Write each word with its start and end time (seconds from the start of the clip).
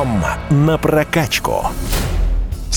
Дом 0.00 0.24
на 0.50 0.78
прокачку. 0.78 1.68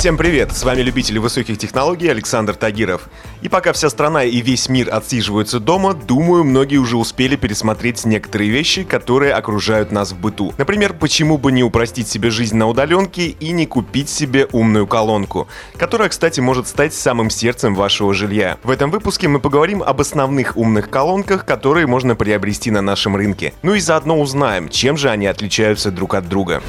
Всем 0.03 0.17
привет! 0.17 0.51
С 0.51 0.65
вами 0.65 0.81
любитель 0.81 1.17
высоких 1.19 1.57
технологий 1.57 2.09
Александр 2.09 2.55
Тагиров. 2.55 3.03
И 3.41 3.47
пока 3.47 3.71
вся 3.71 3.89
страна 3.89 4.25
и 4.25 4.41
весь 4.41 4.67
мир 4.67 4.93
отсиживаются 4.93 5.61
дома, 5.61 5.93
думаю, 5.93 6.43
многие 6.43 6.75
уже 6.75 6.97
успели 6.97 7.37
пересмотреть 7.37 8.03
некоторые 8.03 8.51
вещи, 8.51 8.83
которые 8.83 9.33
окружают 9.33 9.93
нас 9.93 10.11
в 10.11 10.19
быту. 10.19 10.53
Например, 10.57 10.91
почему 10.91 11.37
бы 11.37 11.53
не 11.53 11.63
упростить 11.63 12.09
себе 12.09 12.31
жизнь 12.31 12.57
на 12.57 12.67
удаленке 12.67 13.27
и 13.27 13.51
не 13.53 13.65
купить 13.65 14.09
себе 14.09 14.45
умную 14.51 14.87
колонку, 14.87 15.47
которая, 15.77 16.09
кстати, 16.09 16.41
может 16.41 16.67
стать 16.67 16.93
самым 16.93 17.29
сердцем 17.29 17.73
вашего 17.73 18.13
жилья. 18.13 18.57
В 18.61 18.71
этом 18.71 18.91
выпуске 18.91 19.29
мы 19.29 19.39
поговорим 19.39 19.81
об 19.81 20.01
основных 20.01 20.57
умных 20.57 20.89
колонках, 20.89 21.45
которые 21.45 21.87
можно 21.87 22.17
приобрести 22.17 22.71
на 22.71 22.81
нашем 22.81 23.15
рынке. 23.15 23.53
Ну 23.61 23.73
и 23.73 23.79
заодно 23.79 24.19
узнаем, 24.19 24.67
чем 24.67 24.97
же 24.97 25.09
они 25.09 25.27
отличаются 25.27 25.91
друг 25.91 26.15
от 26.15 26.27
друга. 26.27 26.61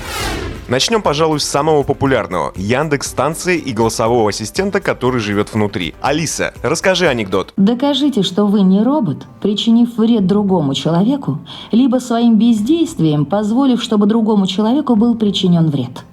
Начнем, 0.68 1.02
пожалуй, 1.02 1.40
с 1.40 1.44
самого 1.44 1.82
популярного– 1.82 2.52
Яндекс 2.56 3.08
станции 3.08 3.58
и 3.58 3.72
голосового 3.72 4.30
ассистента, 4.30 4.80
который 4.80 5.20
живет 5.20 5.52
внутри. 5.52 5.94
Алиса, 6.00 6.54
расскажи 6.62 7.06
анекдот. 7.06 7.52
Докажите, 7.58 8.22
что 8.22 8.46
вы 8.46 8.62
не 8.62 8.82
робот, 8.82 9.26
причинив 9.42 9.98
вред 9.98 10.26
другому 10.26 10.74
человеку, 10.74 11.40
либо 11.70 11.98
своим 11.98 12.38
бездействием 12.38 13.26
позволив, 13.26 13.82
чтобы 13.82 14.06
другому 14.06 14.46
человеку 14.46 14.96
был 14.96 15.16
причинен 15.16 15.68
вред. 15.68 16.04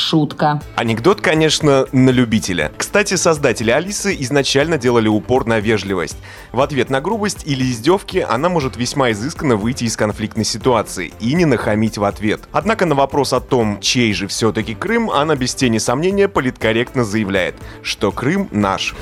Шутка. 0.00 0.60
Анекдот, 0.76 1.20
конечно, 1.20 1.86
на 1.92 2.10
любителя. 2.10 2.72
Кстати, 2.76 3.14
создатели 3.14 3.70
Алисы 3.70 4.16
изначально 4.20 4.78
делали 4.78 5.08
упор 5.08 5.46
на 5.46 5.60
вежливость. 5.60 6.16
В 6.52 6.60
ответ 6.60 6.90
на 6.90 7.00
грубость 7.00 7.46
или 7.46 7.64
издевки 7.64 8.18
она 8.18 8.48
может 8.48 8.76
весьма 8.76 9.10
изысканно 9.12 9.56
выйти 9.56 9.84
из 9.84 9.96
конфликтной 9.96 10.44
ситуации 10.44 11.12
и 11.20 11.34
не 11.34 11.44
нахамить 11.44 11.98
в 11.98 12.04
ответ. 12.04 12.42
Однако 12.52 12.86
на 12.86 12.94
вопрос 12.94 13.32
о 13.32 13.40
том, 13.40 13.80
чей 13.80 14.12
же 14.12 14.28
все-таки 14.28 14.74
Крым, 14.74 15.10
она 15.10 15.36
без 15.36 15.54
тени 15.54 15.78
сомнения 15.78 16.28
политкорректно 16.28 17.04
заявляет, 17.04 17.56
что 17.82 18.12
Крым 18.12 18.48
наш. 18.50 18.94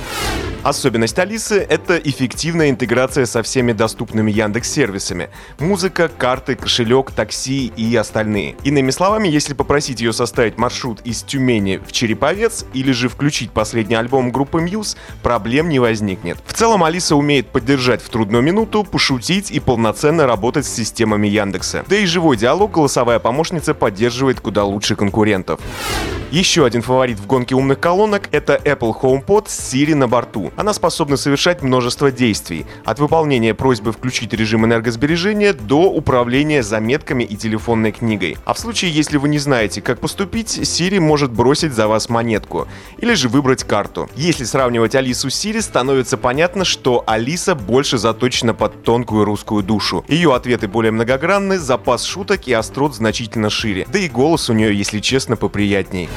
Особенность 0.65 1.19
Алисы— 1.19 1.57
это 1.69 1.99
эффективная 1.99 2.71
интеграция 2.71 3.27
со 3.27 3.43
всеми 3.43 3.73
доступными 3.73 4.33
Яндекс-сервисами. 4.33 5.29
Музыка, 5.59 6.09
карты, 6.09 6.55
кошелек, 6.55 7.11
такси 7.11 7.71
и 7.77 7.95
остальные. 7.95 8.57
Иными 8.65 8.91
словами, 8.91 9.29
если 9.29 9.53
попросить 9.53 10.01
ее 10.01 10.15
составить 10.15 10.57
маршрут 10.57 11.03
из 11.05 11.23
Тюмени 11.23 11.83
в 11.87 11.93
Череповец 11.93 12.65
или 12.73 12.93
же 12.93 13.11
включить 13.11 13.51
последний 13.51 13.95
альбом 13.95 14.33
группы 14.33 14.59
Muse, 14.63 14.97
проблем 15.23 15.69
не 15.69 15.81
возникнет. 15.81 16.39
В 16.47 16.55
целом 16.55 16.83
Алиса 16.83 17.15
умеет 17.15 17.49
поддержать 17.49 18.01
в 18.01 18.09
трудную 18.09 18.43
минуту, 18.43 18.85
пошутить 18.85 19.51
и 19.51 19.61
полноценно 19.61 20.27
работать 20.27 20.65
с 20.65 20.75
системами 20.75 21.29
Яндекса. 21.29 21.85
Да 21.89 21.97
и 21.97 22.07
живой 22.07 22.39
диалог 22.39 22.71
голосовая 22.71 23.19
помощница 23.19 23.75
поддерживает 23.75 24.41
куда 24.41 24.65
лучше 24.65 24.97
конкурентов. 24.97 25.61
Еще 26.31 26.65
один 26.65 26.83
фаворит 26.83 27.21
в 27.21 27.27
гонке 27.27 27.55
умных 27.55 27.79
колонок— 27.79 28.29
это 28.33 28.57
Apple 28.65 28.93
HomePod 29.01 29.45
с 29.47 29.73
Siri 29.73 29.95
на 29.95 30.09
борту. 30.09 30.51
Она 30.57 30.73
способна 30.73 31.17
совершать 31.17 31.63
множество 31.63 32.11
действий, 32.11 32.67
от 32.85 32.99
выполнения 33.01 33.55
просьбы 33.55 33.93
включить 33.93 34.33
режим 34.33 34.65
энергосбережения 34.65 35.53
до 35.53 35.91
управления 35.91 36.63
заметками 36.63 37.25
и 37.25 37.37
телефонной 37.37 37.93
книгой. 37.93 38.37
А 38.45 38.55
в 38.55 38.59
случае, 38.59 38.93
если 38.93 39.17
вы 39.17 39.29
не 39.29 39.39
знаете, 39.39 39.83
как 39.83 39.99
поступить, 39.99 40.59
Siri 40.59 41.01
может 41.01 41.33
бросить 41.33 41.73
за 41.73 41.89
вас 41.89 42.09
монетку 42.09 42.69
или 42.99 43.15
же 43.15 43.29
выбрать 43.29 43.65
карту. 43.65 44.09
Если 44.15 44.45
сравнивать 44.45 44.95
Алису 44.95 45.31
с 45.31 45.45
Siri, 45.45 45.61
становится 45.61 46.17
понятно, 46.17 46.65
что 46.65 47.03
Алиса 47.07 47.55
больше 47.55 47.99
заточена 47.99 48.55
под 48.55 48.85
тонкую 48.85 49.25
русскую 49.25 49.63
душу. 49.63 50.05
Ее 50.09 50.35
ответы 50.35 50.69
более 50.69 50.93
многогранны, 50.93 51.59
запас 51.59 52.05
шуток 52.05 52.47
и 52.47 52.53
острот 52.53 52.95
значительно 52.95 53.51
шире. 53.51 53.87
Да 53.93 53.99
и 53.99 54.09
голос 54.09 54.49
у 54.51 54.53
нее, 54.53 54.77
если 54.77 55.01
честно, 55.01 55.37
поприятней. 55.37 56.09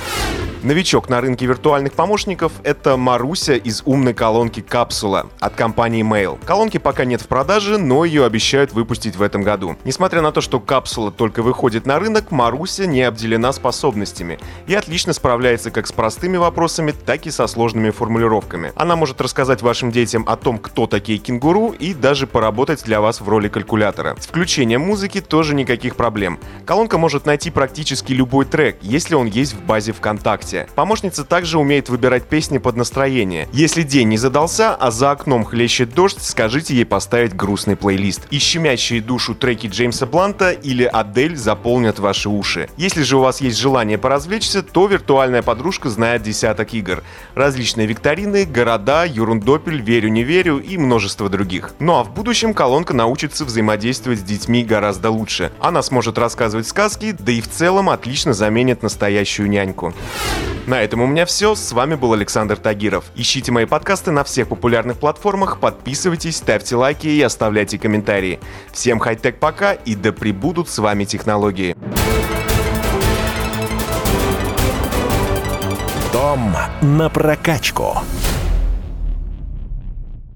Новичок 0.63 1.07
на 1.07 1.21
рынке 1.21 1.45
виртуальных 1.45 1.93
помощников— 1.93 2.51
это 2.63 2.97
Маруся 2.97 3.53
из 3.53 3.83
умной 3.85 4.15
колонки 4.15 4.61
«Капсула» 4.61 5.27
от 5.39 5.53
компании 5.53 6.03
Mail. 6.03 6.43
Колонки 6.45 6.79
пока 6.79 7.05
нет 7.05 7.21
в 7.21 7.27
продаже, 7.27 7.77
но 7.77 8.03
ее 8.05 8.25
обещают 8.25 8.73
выпустить 8.73 9.15
в 9.15 9.21
этом 9.21 9.43
году. 9.43 9.77
Несмотря 9.83 10.23
на 10.23 10.31
то, 10.31 10.41
что 10.41 10.59
«Капсула» 10.59 11.11
только 11.11 11.43
выходит 11.43 11.85
на 11.85 11.99
рынок, 11.99 12.31
Маруся 12.31 12.87
не 12.87 13.03
обделена 13.03 13.53
способностями 13.53 14.39
и 14.65 14.73
отлично 14.73 15.13
справляется 15.13 15.69
как 15.69 15.85
с 15.85 15.91
простыми 15.91 16.37
вопросами, 16.37 16.91
так 16.91 17.27
и 17.27 17.31
со 17.31 17.45
сложными 17.45 17.91
формулировками. 17.91 18.73
Она 18.75 18.95
может 18.95 19.21
рассказать 19.21 19.61
вашим 19.61 19.91
детям 19.91 20.25
о 20.27 20.37
том, 20.37 20.57
кто 20.57 20.87
такие 20.87 21.19
кенгуру 21.19 21.75
и 21.77 21.93
даже 21.93 22.25
поработать 22.25 22.83
для 22.83 22.99
вас 22.99 23.21
в 23.21 23.29
роли 23.29 23.47
калькулятора. 23.47 24.15
С 24.19 24.25
включением 24.25 24.81
музыки 24.81 25.21
тоже 25.21 25.53
никаких 25.53 25.95
проблем. 25.95 26.39
Колонка 26.65 26.97
может 26.97 27.27
найти 27.27 27.51
практически 27.51 28.11
любой 28.11 28.45
трек, 28.45 28.77
если 28.81 29.13
он 29.13 29.27
есть 29.27 29.53
в 29.53 29.61
базе 29.61 29.91
ВКонтакте 29.91 30.46
ВКонтакте. 30.47 30.67
Помощница 30.75 31.23
также 31.23 31.57
умеет 31.57 31.89
выбирать 31.89 32.23
песни 32.23 32.57
под 32.57 32.75
настроение. 32.75 33.47
Если 33.51 33.83
день 33.83 34.09
не 34.09 34.17
задался, 34.17 34.75
а 34.75 34.91
за 34.91 35.11
окном 35.11 35.43
хлещет 35.43 35.93
дождь, 35.93 36.17
скажите 36.21 36.75
ей 36.75 36.85
поставить 36.85 37.35
грустный 37.35 37.75
плейлист. 37.75 38.27
И 38.31 38.39
щемящие 38.39 39.01
душу 39.01 39.35
треки 39.35 39.67
Джеймса 39.67 40.05
Бланта 40.05 40.51
или 40.51 40.83
Адель 40.83 41.35
заполнят 41.35 41.99
ваши 41.99 42.29
уши. 42.29 42.69
Если 42.77 43.03
же 43.03 43.17
у 43.17 43.21
вас 43.21 43.41
есть 43.41 43.57
желание 43.57 43.97
поразвлечься, 43.97 44.63
то 44.63 44.87
виртуальная 44.87 45.41
подружка 45.41 45.89
знает 45.89 46.23
десяток 46.23 46.73
игр. 46.73 47.03
Различные 47.35 47.87
викторины, 47.87 48.45
города, 48.45 49.05
Юрундопель, 49.05 49.81
Верю 49.81 50.09
не 50.09 50.23
верю 50.23 50.57
и 50.57 50.77
множество 50.77 51.29
других. 51.29 51.73
Ну 51.79 51.95
а 51.95 52.03
в 52.03 52.13
будущем 52.13 52.53
колонка 52.53 52.93
научится 52.93 53.45
взаимодействовать 53.45 54.19
с 54.19 54.23
детьми 54.23 54.63
гораздо 54.63 55.11
лучше. 55.11 55.51
Она 55.59 55.81
сможет 55.81 56.17
рассказывать 56.17 56.67
сказки, 56.67 57.15
да 57.17 57.31
и 57.31 57.41
в 57.41 57.49
целом 57.49 57.89
отлично 57.89 58.33
заменит 58.33 58.83
настоящую 58.83 59.49
няньку. 59.49 59.93
На 60.67 60.83
этом 60.83 61.01
у 61.01 61.07
меня 61.07 61.25
все. 61.25 61.55
С 61.55 61.71
вами 61.71 61.95
был 61.95 62.11
Александр 62.11 62.57
Тагиров. 62.57 63.05
Ищите 63.15 63.53
мои 63.53 63.65
подкасты 63.65 64.11
на 64.11 64.25
всех 64.25 64.49
популярных 64.49 64.97
платформах, 64.97 65.61
подписывайтесь, 65.61 66.35
ставьте 66.35 66.75
лайки 66.75 67.07
и 67.07 67.21
оставляйте 67.21 67.79
комментарии. 67.79 68.41
Всем 68.73 68.99
хай-тек 68.99 69.39
пока 69.39 69.71
и 69.71 69.95
да 69.95 70.11
пребудут 70.11 70.67
с 70.67 70.77
вами 70.79 71.05
технологии. 71.05 71.73
Дом 76.11 76.53
на 76.81 77.09
прокачку. 77.09 77.99